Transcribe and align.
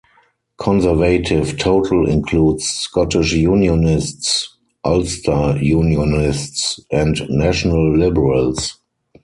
Conservative 0.57 1.59
total 1.59 2.09
includes 2.09 2.65
Scottish 2.67 3.33
Unionists, 3.33 4.57
Ulster 4.83 5.59
Unionists, 5.61 6.79
and 6.91 7.21
National 7.29 7.95
Liberals. 7.95 8.79